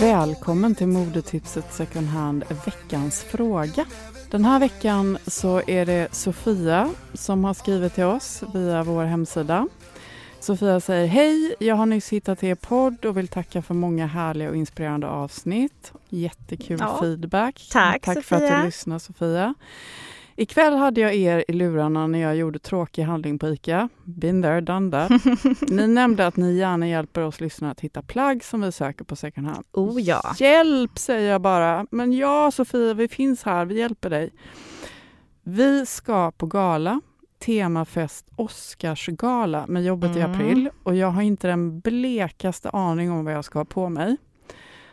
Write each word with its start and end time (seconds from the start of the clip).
Välkommen 0.00 0.74
till 0.74 0.86
modetipset 0.88 1.72
second 1.72 2.06
hand 2.08 2.44
veckans 2.66 3.22
fråga. 3.22 3.84
Den 4.30 4.44
här 4.44 4.58
veckan 4.58 5.18
så 5.26 5.62
är 5.66 5.86
det 5.86 6.08
Sofia 6.14 6.90
som 7.14 7.44
har 7.44 7.54
skrivit 7.54 7.94
till 7.94 8.04
oss 8.04 8.42
via 8.54 8.82
vår 8.82 9.04
hemsida. 9.04 9.68
Sofia 10.40 10.80
säger 10.80 11.06
hej, 11.06 11.54
jag 11.60 11.74
har 11.74 11.86
nyss 11.86 12.08
hittat 12.08 12.42
er 12.44 12.54
podd 12.54 13.04
och 13.04 13.16
vill 13.18 13.28
tacka 13.28 13.62
för 13.62 13.74
många 13.74 14.06
härliga 14.06 14.50
och 14.50 14.56
inspirerande 14.56 15.06
avsnitt. 15.06 15.92
Jättekul 16.08 16.76
Ja. 16.80 16.98
feedback. 17.00 17.68
Tack, 17.72 18.02
Tack 18.02 18.24
för 18.24 18.36
att 18.36 18.42
Sofia. 18.42 18.58
du 18.58 18.64
lyssnar 18.66 18.98
Sofia. 18.98 19.54
Ikväll 20.36 20.74
hade 20.76 21.00
jag 21.00 21.14
er 21.14 21.44
i 21.48 21.52
lurarna 21.52 22.06
när 22.06 22.18
jag 22.18 22.36
gjorde 22.36 22.58
tråkig 22.58 23.02
handling 23.02 23.38
på 23.38 23.48
ICA. 23.48 23.88
Been 24.04 24.42
there, 24.42 24.60
done 24.60 24.90
that. 24.90 25.10
ni 25.70 25.86
nämnde 25.86 26.26
att 26.26 26.36
ni 26.36 26.54
gärna 26.56 26.88
hjälper 26.88 27.22
oss 27.22 27.40
lyssnare 27.40 27.70
att 27.72 27.80
hitta 27.80 28.02
plagg 28.02 28.44
som 28.44 28.60
vi 28.60 28.72
söker 28.72 29.04
på 29.04 29.16
second 29.16 29.46
hand. 29.46 29.64
Oh 29.72 30.00
ja. 30.00 30.34
Hjälp 30.38 30.98
säger 30.98 31.32
jag 31.32 31.40
bara. 31.40 31.86
Men 31.90 32.12
ja 32.12 32.50
Sofia, 32.50 32.94
vi 32.94 33.08
finns 33.08 33.42
här, 33.42 33.64
vi 33.66 33.78
hjälper 33.78 34.10
dig. 34.10 34.30
Vi 35.42 35.86
ska 35.86 36.30
på 36.30 36.46
gala, 36.46 37.00
temafest 37.44 38.26
Oscarsgala 38.36 39.66
med 39.66 39.84
jobbet 39.84 40.16
i 40.16 40.20
Mm. 40.20 40.32
april 40.32 40.70
och 40.82 40.94
jag 40.96 41.08
har 41.10 41.22
inte 41.22 41.46
den 41.46 41.80
blekaste 41.80 42.70
aning 42.70 43.10
om 43.10 43.24
vad 43.24 43.34
jag 43.34 43.44
ska 43.44 43.58
ha 43.58 43.64
på 43.64 43.88
mig. 43.88 44.16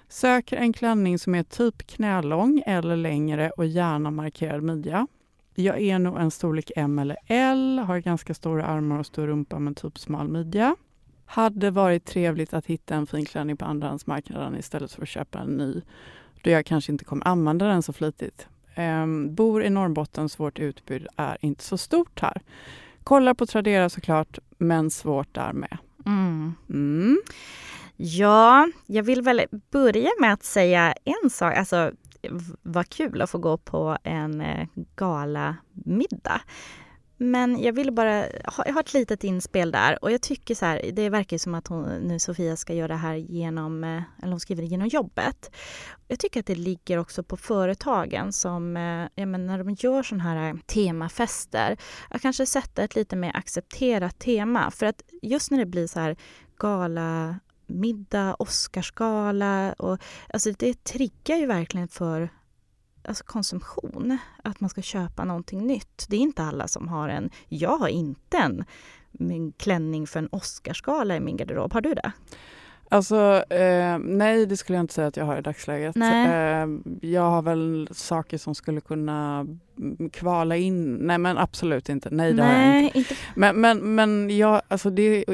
Söker 0.10 0.58
en 0.58 0.74
klänning 0.74 1.20
som 1.20 1.36
är 1.36 1.44
typ 1.44 1.88
knälång 1.88 2.64
eller 2.66 2.96
längre 2.96 3.50
och 3.50 3.66
gärna 3.66 4.12
markerad 4.12 4.64
midja. 4.64 5.08
Jag 5.56 5.82
är 5.82 6.00
nog 6.00 6.18
en 6.18 6.32
storlek 6.32 6.72
M 6.76 7.00
eller 7.00 7.18
L, 7.28 7.84
har 7.88 8.00
ganska 8.00 8.34
stora 8.34 8.66
armar 8.66 9.00
och 9.00 9.06
stor 9.06 9.28
rumpa 9.28 9.60
men 9.60 9.76
typ 9.76 10.00
smal 10.00 10.28
midja. 10.28 10.76
Hade 11.26 11.72
varit 11.72 12.06
trevligt 12.06 12.54
att 12.54 12.66
hitta 12.66 12.96
en 12.96 13.08
fin 13.08 13.26
klänning 13.26 13.58
på 13.58 13.66
andrahandsmarknaden 13.66 14.58
istället 14.58 14.92
för 14.92 15.02
att 15.02 15.08
köpa 15.08 15.40
en 15.40 15.50
ny, 15.50 15.82
då 16.42 16.50
jag 16.50 16.66
kanske 16.66 16.92
inte 16.92 17.06
kommer 17.06 17.28
använda 17.28 17.68
den 17.68 17.84
så 17.84 17.94
flitigt. 17.94 18.48
Ehm, 18.76 19.36
bor 19.36 19.64
i 19.64 19.70
Norrbotten, 19.70 20.30
så 20.30 20.44
vårt 20.44 20.60
utbud 20.60 21.08
är 21.16 21.38
inte 21.42 21.64
så 21.64 21.78
stort 21.78 22.20
här. 22.22 22.42
Kollar 23.04 23.34
på 23.34 23.46
Tradera 23.46 23.90
såklart, 23.90 24.40
men 24.58 24.90
svårt 24.90 25.36
där 25.36 25.54
med. 25.54 25.78
Mm. 26.06 26.54
Mm. 26.70 27.22
Ja, 27.96 28.68
jag 28.86 29.04
vill 29.04 29.22
väl 29.22 29.42
börja 29.72 30.10
med 30.20 30.34
att 30.34 30.44
säga 30.44 30.94
en 31.04 31.30
sak. 31.30 31.58
Alltså, 31.58 31.92
vad 32.62 32.90
kul 32.90 33.22
att 33.22 33.30
få 33.30 33.38
gå 33.38 33.58
på 33.58 33.98
en 34.04 34.42
eh, 34.42 34.68
galamiddag. 34.96 36.42
Men 37.24 37.62
jag 37.62 37.74
vill 37.74 37.92
bara 37.92 38.26
ha, 38.46 38.64
jag 38.66 38.74
har 38.74 38.80
ett 38.82 38.94
litet 38.94 39.24
inspel 39.24 39.72
där 39.72 40.04
och 40.04 40.12
jag 40.12 40.22
tycker 40.22 40.56
så 40.56 40.66
här, 40.66 40.92
det 40.94 41.10
verkar 41.10 41.38
som 41.38 41.56
att 41.56 41.68
hon, 41.68 41.84
nu 41.84 42.20
Sofia 42.20 42.56
ska 42.56 42.74
göra 42.74 42.88
det 42.88 42.96
här 42.96 43.16
genom, 43.16 43.84
eh, 43.84 44.02
eller 44.22 44.32
hon 44.32 44.40
skriver 44.40 44.62
det 44.62 44.68
genom 44.68 44.88
jobbet. 44.88 45.56
Jag 46.08 46.20
tycker 46.20 46.40
att 46.40 46.46
det 46.46 46.56
ligger 46.56 46.98
också 46.98 47.24
på 47.24 47.38
företagen 47.38 48.34
som, 48.34 48.78
eh, 48.78 49.08
ja, 49.16 49.26
men 49.26 49.46
när 49.46 49.58
de 49.64 49.76
gör 49.80 50.04
sådana 50.04 50.24
här 50.24 50.58
temafester, 50.66 51.78
att 52.10 52.22
kanske 52.22 52.46
sätta 52.46 52.84
ett 52.84 52.96
lite 52.96 53.16
mer 53.16 53.32
accepterat 53.36 54.20
tema. 54.20 54.72
För 54.72 54.86
att 54.86 55.02
just 55.22 55.52
när 55.52 55.58
det 55.58 55.66
blir 55.66 55.88
så 55.88 56.00
här 56.00 56.16
gala 56.58 57.40
middag, 57.72 58.36
Oscarsgala 58.40 59.74
och 59.74 60.00
alltså 60.34 60.52
det 60.60 60.84
triggar 60.84 61.38
ju 61.38 61.46
verkligen 61.46 61.88
för 61.88 62.30
alltså 63.04 63.24
konsumtion, 63.24 64.18
att 64.44 64.60
man 64.60 64.70
ska 64.70 64.82
köpa 64.82 65.24
någonting 65.24 65.68
nytt. 65.68 66.06
Det 66.10 66.16
är 66.16 66.20
inte 66.20 66.44
alla 66.44 66.68
som 66.68 66.88
har 66.88 67.10
en, 67.10 67.30
jag 67.48 67.78
har 67.78 67.88
inte 67.88 68.38
en 68.38 68.66
min 69.12 69.52
klänning 69.52 70.08
för 70.08 70.20
en 70.20 70.30
Oscarsgala 70.32 71.16
i 71.16 71.20
min 71.20 71.38
garderob. 71.38 71.74
Har 71.74 71.82
du 71.82 71.94
det? 71.94 72.12
Alltså, 72.90 73.44
eh, 73.50 73.98
nej 74.00 74.46
det 74.46 74.58
skulle 74.58 74.78
jag 74.78 74.84
inte 74.84 74.94
säga 74.94 75.08
att 75.08 75.18
jag 75.18 75.26
har 75.26 75.38
i 75.38 75.42
dagsläget. 75.42 75.96
Nej. 75.96 76.28
Eh, 76.28 76.68
jag 77.02 77.30
har 77.30 77.42
väl 77.42 77.90
saker 77.92 78.38
som 78.38 78.56
skulle 78.56 78.82
kunna 78.82 79.48
mm, 79.78 80.10
kvala 80.10 80.58
in. 80.58 80.96
Nej 80.96 81.18
men 81.18 81.38
absolut 81.38 81.90
inte. 81.90 82.10
Nej 82.12 82.34
det 82.34 82.44
har 82.44 82.54
jag 82.54 82.84
inte. 82.84 82.98
inte. 82.98 83.16
Men, 83.36 83.62
men, 83.62 83.96
men 83.96 84.38
jag, 84.38 84.62
alltså 84.68 84.90
det, 84.90 85.26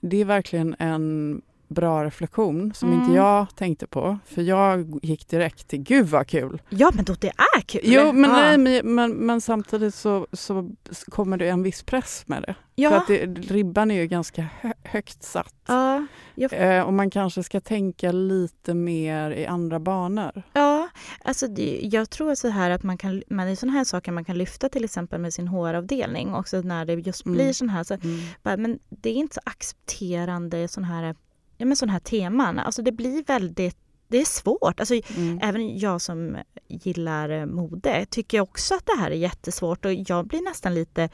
det 0.00 0.16
är 0.16 0.24
verkligen 0.24 0.76
en 0.78 1.42
bra 1.74 2.04
reflektion 2.04 2.74
som 2.74 2.88
Mm. 2.88 3.00
inte 3.00 3.12
jag 3.16 3.46
tänkte 3.56 3.86
på. 3.86 4.18
För 4.26 4.42
jag 4.42 4.98
gick 5.02 5.28
direkt 5.28 5.68
till 5.68 5.78
gud 5.82 6.06
vad 6.06 6.26
kul. 6.26 6.62
Ja, 6.68 6.90
men 6.94 7.04
då 7.04 7.14
det 7.20 7.28
är 7.56 7.60
kul! 7.60 7.80
Jo 7.84 8.12
men, 8.12 8.30
ja. 8.30 8.36
nej, 8.36 8.58
men, 8.58 8.94
men, 8.94 9.12
men 9.12 9.40
samtidigt 9.40 9.94
så, 9.94 10.26
så 10.32 10.70
kommer 11.08 11.36
det 11.36 11.48
en 11.48 11.62
viss 11.62 11.82
press 11.82 12.24
med 12.26 12.42
det. 12.42 12.54
Ja, 12.76 12.90
För 12.90 12.96
att 12.96 13.06
det, 13.06 13.26
ribban 13.54 13.90
är 13.90 13.94
ju 14.00 14.06
ganska 14.06 14.48
hö, 14.60 14.72
högt 14.84 15.22
satt. 15.22 15.54
ja, 15.68 16.06
jag 16.34 16.52
Eh, 16.52 16.82
och 16.82 16.92
man 16.92 17.10
kanske 17.10 17.42
ska 17.42 17.60
tänka 17.60 18.12
lite 18.12 18.74
mer 18.74 19.30
i 19.30 19.46
andra 19.46 19.80
banor. 19.80 20.42
Ja, 20.52 20.88
alltså 21.24 21.46
det, 21.48 21.80
jag 21.82 22.10
tror 22.10 22.34
så 22.34 22.48
här 22.48 22.70
att 22.70 22.82
man 22.82 22.98
kan, 22.98 23.22
men 23.28 23.46
det 23.46 23.52
är 23.52 23.56
sådana 23.56 23.78
här 23.78 23.84
saker 23.84 24.12
man 24.12 24.24
kan 24.24 24.38
lyfta 24.38 24.68
till 24.68 24.84
exempel 24.84 25.20
med 25.20 25.34
sin 25.34 25.48
HR-avdelning 25.48 26.34
också 26.34 26.60
när 26.60 26.84
det 26.84 26.92
just 26.94 27.26
Mm. 27.26 27.34
blir 27.36 27.52
sån 27.52 27.68
här, 27.68 27.84
så, 27.84 27.94
Mm. 27.94 28.20
bara, 28.42 28.56
men 28.56 28.78
det 28.88 29.10
är 29.10 29.14
inte 29.14 29.34
så 29.34 29.40
accepterande 29.44 30.68
sån 30.68 30.84
här, 30.84 31.14
ja 31.56 31.66
men 31.66 31.76
sån 31.76 31.88
här 31.88 31.98
teman. 32.00 32.58
Alltså 32.58 32.82
det 32.82 32.92
blir 32.92 33.24
väldigt, 33.24 33.76
det 34.08 34.18
är 34.20 34.24
svårt. 34.24 34.80
Alltså 34.80 34.94
Mm. 35.16 35.38
även 35.42 35.78
jag 35.78 36.00
som 36.00 36.36
gillar 36.68 37.28
eh, 37.28 37.46
mode 37.46 38.06
tycker 38.10 38.40
också 38.40 38.74
att 38.74 38.86
det 38.86 38.96
här 39.00 39.10
är 39.10 39.14
jättesvårt 39.14 39.84
och 39.84 39.92
jag 39.94 40.26
blir 40.26 40.42
nästan 40.42 40.74
lite 40.74 41.08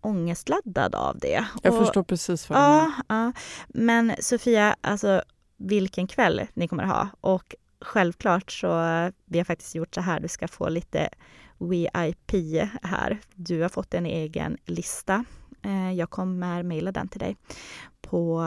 ångestladdad 0.00 0.94
av 0.94 1.18
det. 1.18 1.44
Jag 1.62 1.72
Och- 1.74 1.78
förstår 1.86 2.02
precis 2.02 2.48
vad 2.50 2.58
du 2.58 2.62
menar. 2.62 2.92
Ja, 3.08 3.14
ja. 3.26 3.32
Men 3.68 4.12
Sofia, 4.20 4.76
alltså 4.80 5.22
vilken 5.56 6.06
kväll 6.06 6.42
ni 6.54 6.68
kommer 6.68 6.84
ha. 6.84 7.08
Och 7.20 7.54
självklart 7.80 8.52
så 8.52 8.66
vi 9.24 9.38
har 9.38 9.44
faktiskt 9.44 9.74
gjort 9.74 9.94
så 9.94 10.00
här, 10.00 10.20
du 10.20 10.28
ska 10.28 10.48
få 10.48 10.68
lite 10.68 11.08
VIP 11.58 12.32
här. 12.82 13.18
Du 13.34 13.62
har 13.62 13.68
fått 13.68 13.94
en 13.94 14.06
egen 14.06 14.56
lista. 14.64 15.24
Eh, 15.62 15.92
Jag 15.92 16.10
kommer 16.10 16.62
mejla 16.62 16.92
den 16.92 17.08
till 17.08 17.20
dig 17.20 17.36
på 18.02 18.46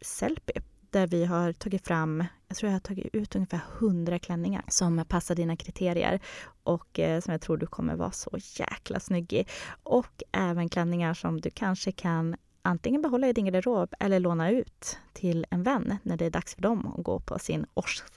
Sellpy 0.00 0.52
där 0.90 1.06
vi 1.06 1.24
har 1.24 1.52
tagit 1.52 1.86
fram, 1.86 2.24
jag 2.48 2.56
tror 2.56 2.68
jag 2.68 2.74
har 2.74 2.80
tagit 2.80 3.14
ut 3.14 3.36
ungefär 3.36 3.60
100 3.78 4.18
klänningar 4.18 4.64
som 4.68 5.04
passar 5.08 5.34
dina 5.34 5.56
kriterier 5.56 6.20
och 6.62 6.98
eh, 6.98 7.20
som 7.20 7.32
jag 7.32 7.40
tror 7.40 7.56
du 7.56 7.66
kommer 7.66 7.96
vara 7.96 8.10
så 8.10 8.38
jäkla 8.56 9.00
snygg 9.00 9.32
i. 9.32 9.44
Och 9.82 10.22
även 10.32 10.68
klänningar 10.68 11.14
som 11.14 11.40
du 11.40 11.50
kanske 11.50 11.92
kan 11.92 12.36
antingen 12.62 13.02
behålla 13.02 13.28
i 13.28 13.32
din 13.32 13.44
garderob 13.44 13.94
eller 14.00 14.20
låna 14.20 14.50
ut 14.50 14.98
till 15.12 15.46
en 15.50 15.62
vän 15.62 15.96
när 16.02 16.16
det 16.16 16.26
är 16.26 16.30
dags 16.30 16.54
för 16.54 16.62
dem 16.62 16.94
att 16.98 17.04
gå 17.04 17.20
på 17.20 17.38
sin 17.38 17.66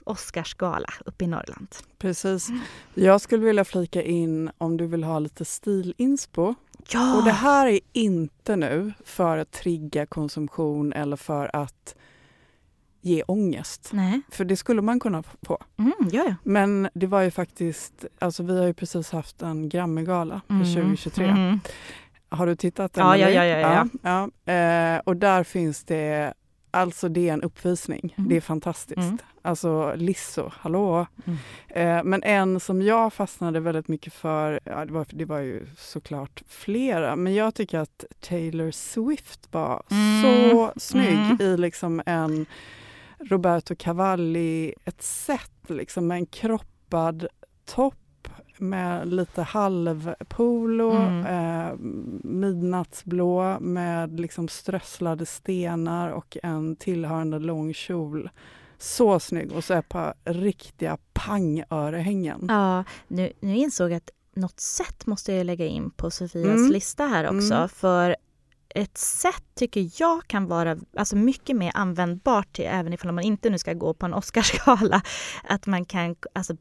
Oscarsgala 0.04 0.88
uppe 1.06 1.24
i 1.24 1.28
Norrland. 1.28 1.68
Precis. 1.98 2.48
Jag 2.94 3.20
skulle 3.20 3.44
vilja 3.44 3.64
flika 3.64 4.02
in 4.02 4.50
om 4.58 4.76
du 4.76 4.86
vill 4.86 5.04
ha 5.04 5.18
lite 5.18 5.44
stilinspo. 5.44 6.54
Ja! 6.90 7.16
Och 7.16 7.24
det 7.24 7.30
här 7.32 7.66
är 7.66 7.80
inte 7.92 8.56
nu 8.56 8.92
för 9.04 9.38
att 9.38 9.50
trigga 9.50 10.06
konsumtion 10.06 10.92
eller 10.92 11.16
för 11.16 11.56
att 11.56 11.94
ge 13.00 13.22
ångest. 13.22 13.90
Nej. 13.92 14.20
För 14.30 14.44
det 14.44 14.56
skulle 14.56 14.82
man 14.82 15.00
kunna 15.00 15.22
få. 15.22 15.58
Mm, 15.78 15.92
ja, 16.12 16.24
ja. 16.28 16.34
Men 16.42 16.88
det 16.94 17.06
var 17.06 17.22
ju 17.22 17.30
faktiskt, 17.30 18.04
alltså 18.18 18.42
vi 18.42 18.58
har 18.58 18.66
ju 18.66 18.74
precis 18.74 19.10
haft 19.12 19.42
en 19.42 19.68
Grammygala 19.68 20.40
för 20.46 20.54
Mm. 20.54 20.74
2023. 20.74 21.26
Mm. 21.26 21.60
Har 22.28 22.46
du 22.46 22.56
tittat? 22.56 22.92
Ja, 22.96 23.14
Emelie? 23.16 23.34
ja, 23.34 23.44
ja, 23.44 23.58
ja, 23.58 23.88
ja. 24.02 24.28
ja. 24.46 24.52
Eh, 24.52 25.00
och 25.04 25.16
där 25.16 25.44
finns 25.44 25.84
det, 25.84 26.34
alltså 26.72 27.08
det 27.08 27.28
är 27.28 27.32
en 27.32 27.42
uppvisning. 27.42 28.14
Mm. 28.18 28.28
Det 28.28 28.36
är 28.36 28.40
fantastiskt. 28.40 28.98
Mm. 28.98 29.18
Alltså 29.42 29.94
Lisso, 29.96 30.50
hallå! 30.54 31.06
Mm. 31.24 31.38
Eh, 31.68 32.04
men 32.04 32.22
en 32.22 32.60
som 32.60 32.82
jag 32.82 33.12
fastnade 33.12 33.60
väldigt 33.60 33.88
mycket 33.88 34.12
för, 34.12 34.60
ja, 34.64 34.84
det, 34.84 34.92
var, 34.92 35.06
det 35.10 35.24
var 35.24 35.38
ju 35.38 35.66
såklart 35.78 36.42
flera, 36.48 37.16
men 37.16 37.34
jag 37.34 37.54
tycker 37.54 37.78
att 37.78 38.04
Taylor 38.20 38.70
Swift 38.70 39.48
var 39.50 39.82
Mm. 39.90 40.22
så 40.52 40.72
snygg 40.76 41.18
Mm. 41.18 41.36
i 41.40 41.56
liksom 41.56 42.02
en 42.06 42.46
Roberto 43.18 43.74
Cavalli, 43.78 44.74
ett 44.84 45.02
set 45.02 45.50
liksom 45.68 46.06
med 46.06 46.16
en 46.16 46.26
kroppad 46.26 47.26
topp 47.64 47.94
med 48.62 49.08
lite 49.08 49.42
halvpolo, 49.42 50.90
Mm. 50.90 51.26
eh, 51.26 51.74
midnattsblå 52.24 53.60
med 53.60 54.20
liksom 54.20 54.48
strösslade 54.48 55.26
stenar 55.26 56.08
och 56.10 56.36
en 56.42 56.76
tillhörande 56.76 57.38
lång 57.38 57.74
kjol. 57.74 58.30
Så 58.78 59.20
snygg 59.20 59.52
och 59.52 59.64
så 59.64 59.74
ett 59.74 59.88
par 59.88 60.14
riktiga 60.24 60.98
pangörehängen. 61.12 62.46
Ja, 62.48 62.84
nu, 63.08 63.32
nu 63.40 63.56
insåg 63.56 63.90
jag 63.90 63.96
att 63.96 64.10
något 64.34 64.60
sätt 64.60 65.06
måste 65.06 65.32
jag 65.32 65.46
lägga 65.46 65.66
in 65.66 65.90
på 65.90 66.10
Sofias 66.10 66.46
Mm. 66.58 66.72
lista 66.72 67.06
här 67.06 67.24
också. 67.36 67.54
Mm. 67.54 67.68
För 67.68 68.16
ett 68.74 68.98
sätt 68.98 69.44
tycker 69.54 69.90
jag 69.96 70.26
kan 70.26 70.46
vara 70.46 70.76
alltså 70.96 71.16
mycket 71.16 71.56
mer 71.56 71.72
användbart 71.74 72.52
till, 72.52 72.64
även 72.68 72.92
ifall 72.92 73.12
man 73.12 73.24
inte 73.24 73.50
nu 73.50 73.58
ska 73.58 73.72
gå 73.72 73.94
på 73.94 74.06
en 74.06 74.14
Oscarsgala. 74.14 75.02
Att 75.48 75.66
man 75.66 75.84
kan 75.84 76.16
alltså, 76.32 76.56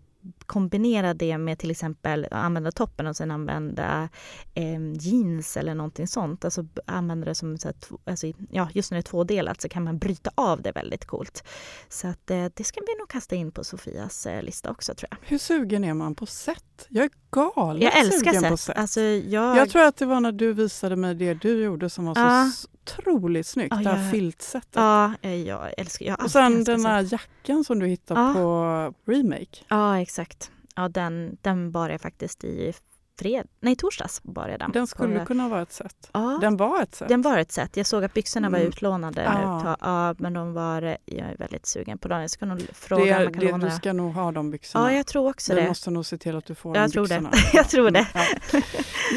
kombinera 0.52 1.14
det 1.14 1.38
med 1.38 1.60
till 1.60 1.72
exempel 1.72 2.26
att 2.26 2.32
använda 2.34 2.72
toppen 2.72 3.08
och 3.08 3.16
sen 3.16 3.32
använda 3.32 4.10
eh, 4.54 4.92
jeans 5.00 5.58
eller 5.58 5.76
någonting 5.76 6.08
sånt. 6.08 6.46
Alltså 6.46 6.66
använda 6.86 7.26
det 7.26 7.36
som 7.36 7.58
så 7.58 7.68
här, 7.68 7.76
alltså, 8.06 8.28
ja, 8.52 8.70
just 8.74 8.92
när 8.92 8.96
det 8.96 9.00
är 9.00 9.12
tvådelat 9.12 9.62
så 9.62 9.70
kan 9.70 9.84
man 9.84 9.98
bryta 9.98 10.32
av 10.36 10.62
det 10.62 10.72
väldigt 10.72 11.06
coolt. 11.06 11.44
Så 11.90 12.08
att 12.08 12.32
eh, 12.32 12.46
det 12.54 12.64
ska 12.64 12.80
vi 12.82 13.00
nog 13.00 13.10
kasta 13.10 13.36
in 13.36 13.52
på 13.52 13.64
Sofias 13.64 14.26
eh, 14.26 14.42
lista 14.44 14.72
också 14.72 14.94
tror 14.94 15.08
jag. 15.12 15.18
Hur 15.30 15.38
sugen 15.38 15.84
är 15.84 15.94
man 15.94 16.16
på 16.16 16.26
set? 16.26 16.64
Jag 16.90 17.04
är 17.06 17.10
galet 17.32 17.84
Jag 17.84 17.98
älskar 18.00 18.32
sugen 18.34 18.52
på 18.52 18.58
set. 18.58 18.66
set. 18.66 18.78
Alltså, 18.78 19.02
jag, 19.02 19.58
Jag 19.58 19.70
tror 19.70 19.82
att 19.84 19.98
det 19.98 20.06
var 20.06 20.20
när 20.20 20.32
du 20.32 20.54
visade 20.54 20.96
mig 20.96 21.16
det 21.16 21.34
du 21.34 21.64
gjorde 21.64 21.90
som 21.90 22.06
var 22.06 22.16
så 22.16 22.22
Ja. 22.22 22.48
s- 22.48 22.68
otroligt 22.84 23.48
snyggt, 23.48 23.76
Ja, 23.78 23.84
det 23.84 23.90
här 23.90 24.04
jag- 24.04 24.12
filtsättet. 24.12 24.70
Ja, 24.74 25.14
eh, 25.22 25.36
jag 25.36 25.74
älskar 25.78 26.06
jag 26.06 26.24
Och 26.24 26.32
sen 26.32 26.64
den 26.64 26.80
set. 26.82 26.90
här 26.92 27.08
jackan 27.12 27.64
som 27.64 27.80
du 27.80 27.86
hittade 27.88 28.20
Ja. 28.22 28.34
på 28.34 29.12
Remake. 29.12 29.58
Ja, 29.68 30.00
exakt. 30.02 30.41
Ja, 30.76 30.90
den, 30.90 31.38
den 31.42 31.72
bar 31.72 31.90
jag 31.90 32.02
faktiskt 32.02 32.44
i 32.44 32.74
fred... 33.20 33.48
Nej, 33.60 33.76
torsdags 33.76 34.24
bar 34.24 34.48
jag 34.48 34.60
den. 34.60 34.72
Den 34.72 34.88
skulle 34.88 35.20
På- 35.20 35.26
kunna 35.26 35.50
vara 35.50 35.62
ett 35.62 35.72
set. 35.74 36.10
Ja, 36.14 36.38
Den 36.42 36.58
var 36.58 36.82
ett 36.84 36.96
set. 36.96 37.08
den 37.10 37.22
var 37.22 37.38
ett 37.38 37.52
sätt. 37.52 37.78
Jag 37.78 37.86
såg 37.86 38.04
att 38.04 38.14
byxorna 38.14 38.50
var 38.50 38.58
Mm. 38.58 38.70
utlånade. 38.70 39.24
Ja. 39.24 39.78
Ja, 39.82 40.16
men 40.18 40.34
de 40.34 40.54
var... 40.54 40.82
Jag 41.06 41.30
är 41.30 41.36
väldigt 41.38 41.66
sugen 41.66 41.98
på 41.98 42.08
dem. 42.08 42.22
Jag 42.22 42.30
ska 42.30 42.46
nog 42.46 42.62
fråga 42.74 43.06
det, 43.06 43.12
om 43.18 43.24
man 43.24 43.34
kan 43.52 43.60
det, 43.60 43.66
du 43.70 43.76
ska 43.76 43.94
nog 43.94 44.14
ha 44.14 44.32
de 44.32 44.52
byxorna. 44.52 44.92
Ja, 44.92 44.98
jag 44.98 45.08
tror 45.08 45.30
också 45.30 45.54
du 45.56 45.62
det. 45.62 45.68
måste 45.68 45.92
nog 45.92 46.06
se 46.06 46.18
till 46.18 46.36
att 46.36 46.46
du 46.46 46.56
får 46.56 46.78
Jag 46.78 46.90
de 46.90 46.92
tror 46.94 47.08
det. 47.08 47.20
byxorna. 47.20 47.32
Jag 47.54 47.70
tror 47.70 47.92
det. 47.92 48.08
Ja. 48.14 48.26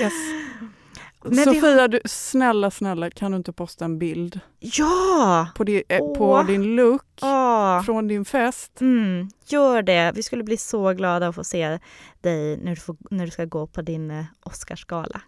Yes. 0.01 0.13
Vi 1.25 1.37
Sofia, 1.45 1.89
du, 1.89 2.01
snälla, 2.05 2.71
snälla, 2.71 3.11
kan 3.11 3.31
du 3.31 3.37
inte 3.37 3.53
posta 3.53 3.85
en 3.85 3.99
bild 3.99 4.41
Ja! 4.59 5.49
på, 5.57 5.65
di, 5.65 5.83
eh, 5.89 5.99
på 5.99 6.43
din 6.43 6.77
look 6.77 7.05
Ja! 7.21 7.83
från 7.87 8.09
din 8.09 8.25
fest? 8.25 8.81
Mm, 8.81 9.29
gör 9.47 9.83
det. 9.83 10.13
Vi 10.15 10.23
skulle 10.23 10.45
bli 10.45 10.57
så 10.57 10.93
glada 10.93 11.29
att 11.29 11.35
få 11.35 11.45
se 11.45 11.79
dig 12.21 12.57
när 12.57 12.71
du, 12.75 12.77
får, 12.81 12.97
när 13.11 13.25
du 13.25 13.31
ska 13.31 13.45
gå 13.45 13.67
på 13.67 13.83
din 13.83 14.11
eh, 14.11 14.25
Oscarsgala. 14.45 15.21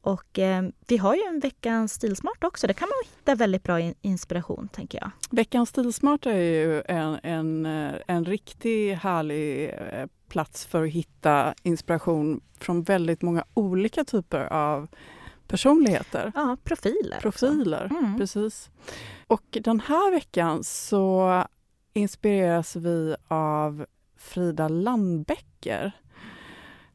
Och 0.00 0.38
eh, 0.38 0.62
vi 0.88 0.96
har 0.96 1.14
ju 1.14 1.20
en 1.22 1.40
veckans 1.40 1.92
Stilsmart 1.92 2.44
också. 2.44 2.66
Där 2.66 2.74
kan 2.74 2.88
man 2.88 3.10
hitta 3.16 3.34
väldigt 3.34 3.62
bra 3.62 3.80
in- 3.80 3.94
inspiration, 4.02 4.68
tänker 4.72 4.98
jag. 4.98 5.10
Veckans 5.30 5.68
Stilsmart 5.68 6.26
är 6.26 6.36
ju 6.38 6.82
en, 6.88 7.18
en, 7.22 7.66
eh, 7.66 7.94
en 8.06 8.24
riktigt 8.24 8.98
härlig 8.98 9.68
eh, 9.68 10.06
plats 10.28 10.66
för 10.66 10.84
att 10.84 10.90
hitta 10.92 11.54
inspiration 11.62 12.40
från 12.58 12.82
väldigt 12.82 13.22
många 13.22 13.44
olika 13.54 14.04
typer 14.04 14.52
av 14.52 14.88
personligheter. 15.48 16.32
Ja, 16.34 16.56
profiler. 16.64 17.18
Profiler, 17.20 17.84
Mm. 17.90 18.18
precis. 18.18 18.70
Och 19.26 19.42
den 19.50 19.80
här 19.80 20.10
veckan 20.10 20.64
så 20.64 21.32
inspireras 21.92 22.76
vi 22.76 23.16
av 23.28 23.86
Frida 24.18 24.68
Landbecker. 24.68 25.92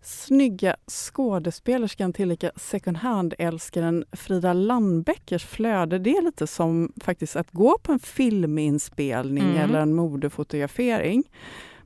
Snygga 0.04 0.76
skådespelerskan 0.88 2.14
tillika 2.14 2.52
second 2.56 2.98
hand-älskaren 2.98 4.06
Frida 4.12 4.54
Landbeckers 4.54 5.46
flöde. 5.46 6.00
Det 6.00 6.10
är 6.18 6.22
lite 6.22 6.48
som 6.48 6.94
faktiskt 7.02 7.36
att 7.36 7.52
gå 7.52 7.78
på 7.84 7.92
en 7.92 8.00
filminspelning 8.00 9.44
Mm. 9.44 9.58
eller 9.58 9.80
en 9.80 9.94
modefotografering. 9.96 11.24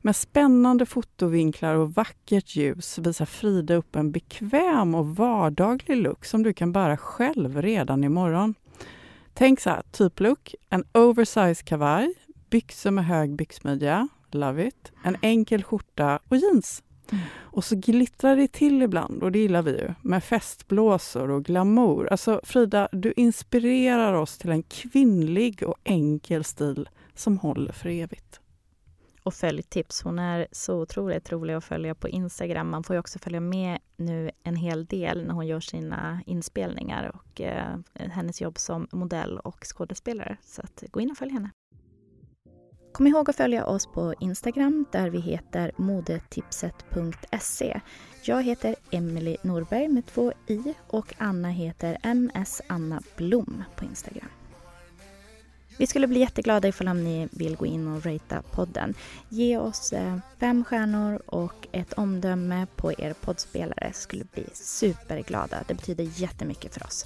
Med 0.05 0.15
spännande 0.15 0.85
fotovinklar 0.85 1.75
och 1.75 1.93
vackert 1.93 2.55
ljus 2.55 2.97
visar 2.97 3.25
Frida 3.25 3.75
upp 3.75 3.95
en 3.95 4.11
bekväm 4.11 4.95
och 4.95 5.15
vardaglig 5.15 5.97
look 5.97 6.25
som 6.25 6.43
du 6.43 6.53
kan 6.53 6.71
bära 6.71 6.97
själv 6.97 7.61
redan 7.61 8.03
imorgon. 8.03 8.53
Tänk 9.33 9.59
så 9.59 9.69
här, 9.69 9.83
typlook, 9.91 10.55
en 10.69 10.83
oversized 10.93 11.65
kavaj, 11.65 12.13
byxor 12.49 12.91
med 12.91 13.05
hög 13.05 13.35
byxmidja, 13.35 14.07
love 14.31 14.67
it, 14.67 14.91
en 15.03 15.17
enkel 15.21 15.63
skjorta 15.63 16.19
och 16.27 16.37
jeans. 16.37 16.83
Mm. 17.11 17.23
Och 17.33 17.63
så 17.63 17.75
glittrar 17.75 18.35
det 18.35 18.51
till 18.51 18.81
ibland, 18.81 19.23
och 19.23 19.31
det 19.31 19.39
gillar 19.39 19.61
vi 19.61 19.71
ju, 19.71 19.93
med 20.01 20.23
festblåsor 20.23 21.31
och 21.31 21.45
glamour. 21.45 22.07
Alltså 22.11 22.41
Frida, 22.43 22.89
du 22.91 23.13
inspirerar 23.15 24.13
oss 24.13 24.37
till 24.37 24.49
en 24.49 24.63
kvinnlig 24.63 25.63
och 25.63 25.77
enkel 25.83 26.43
stil 26.43 26.89
som 27.15 27.37
håller 27.37 27.71
för 27.71 27.89
evigt. 27.89 28.39
Och 29.25 29.33
följtips. 29.33 30.01
Hon 30.01 30.19
är 30.19 30.47
så 30.51 30.81
otroligt 30.81 31.31
rolig 31.31 31.53
att 31.53 31.63
följa 31.63 31.95
på 31.95 32.09
Instagram. 32.09 32.69
Man 32.69 32.83
får 32.83 32.95
ju 32.95 32.99
också 32.99 33.19
följa 33.19 33.39
med 33.39 33.79
nu 33.95 34.31
en 34.43 34.55
hel 34.55 34.85
del 34.85 35.25
när 35.25 35.33
hon 35.33 35.47
gör 35.47 35.59
sina 35.59 36.21
inspelningar 36.25 37.15
och 37.15 37.41
eh, 37.41 37.77
hennes 37.93 38.41
jobb 38.41 38.57
som 38.57 38.87
modell 38.91 39.39
och 39.39 39.63
skådespelare. 39.63 40.37
Så 40.43 40.61
att, 40.61 40.83
gå 40.91 41.01
in 41.01 41.11
och 41.11 41.17
följ 41.17 41.31
henne. 41.31 41.49
Kom 42.91 43.07
ihåg 43.07 43.29
att 43.29 43.35
följa 43.35 43.65
oss 43.65 43.87
på 43.87 44.13
Instagram 44.19 44.85
där 44.91 45.09
vi 45.09 45.19
heter 45.19 45.71
modetipset.se. 45.77 47.81
Jag 48.23 48.43
heter 48.43 48.75
Emily 48.91 49.37
Norberg 49.41 49.87
med 49.87 50.05
två 50.05 50.33
i 50.47 50.73
och 50.87 51.13
Anna 51.17 51.49
heter 51.49 51.97
MS 52.03 52.61
Anna 52.67 53.01
Blom 53.17 53.63
på 53.75 53.85
Instagram. 53.85 54.29
Vi 55.77 55.87
skulle 55.87 56.07
bli 56.07 56.19
jätteglada 56.19 56.67
ifall 56.67 56.95
ni 56.95 57.27
vill 57.31 57.55
gå 57.55 57.65
in 57.65 57.87
och 57.87 58.05
ratea 58.05 58.41
podden. 58.51 58.93
Ge 59.29 59.57
oss 59.57 59.93
eh, 59.93 60.17
fem 60.39 60.63
stjärnor 60.63 61.21
och 61.25 61.67
ett 61.71 61.93
omdöme 61.93 62.67
på 62.75 62.91
er 62.91 63.13
poddspelare. 63.13 63.91
skulle 63.93 64.23
bli 64.33 64.45
superglada. 64.53 65.63
Det 65.67 65.73
betyder 65.73 66.21
jättemycket 66.21 66.73
för 66.73 66.85
oss. 66.85 67.05